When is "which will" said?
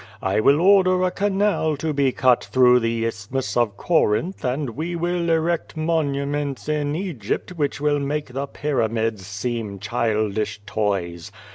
7.51-7.99